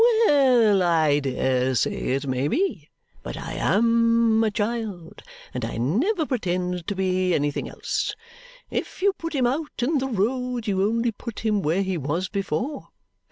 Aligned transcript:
"Well, 0.27 0.81
I 0.81 1.19
dare 1.19 1.75
say 1.75 1.91
it 1.93 2.25
may 2.25 2.47
be; 2.47 2.89
but 3.21 3.37
I 3.37 3.53
AM 3.53 4.43
a 4.43 4.49
child, 4.49 5.21
and 5.53 5.63
I 5.63 5.77
never 5.77 6.25
pretend 6.25 6.87
to 6.87 6.95
be 6.95 7.35
anything 7.35 7.69
else. 7.69 8.15
If 8.71 9.03
you 9.03 9.13
put 9.13 9.33
him 9.35 9.45
out 9.45 9.83
in 9.83 9.99
the 9.99 10.07
road, 10.09 10.65
you 10.65 10.81
only 10.81 11.11
put 11.11 11.41
him 11.41 11.61
where 11.61 11.83
he 11.83 11.99
was 11.99 12.29
before. 12.29 12.87